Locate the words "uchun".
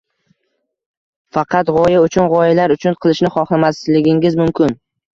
2.07-2.33, 2.79-3.01